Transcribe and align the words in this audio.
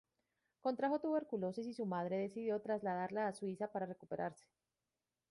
Contrajo 0.61 0.97
tuberculosis 0.99 1.67
y 1.67 1.75
su 1.75 1.85
madre 1.85 2.17
decidió 2.17 2.59
trasladarla 2.59 3.27
a 3.27 3.33
Suiza 3.33 3.67
para 3.71 3.85
recuperarse. 3.85 4.47